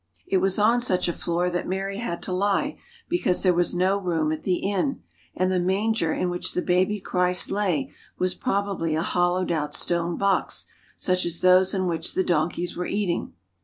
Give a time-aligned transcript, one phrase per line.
[0.25, 3.99] It was on such a floor that Mary had to lie, because there was no
[3.99, 5.03] room at the inn,
[5.35, 10.17] and the manger in which the baby Christ lay was probably a hollowed out stone
[10.17, 10.65] box
[10.97, 13.33] such as those in which the donkeys were eating.